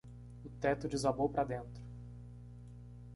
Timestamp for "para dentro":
1.29-1.83